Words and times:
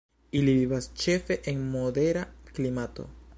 Ili 0.37 0.53
vivas 0.61 0.87
ĉefe 1.03 1.37
en 1.53 1.61
modera 1.75 2.25
klimato. 2.49 3.07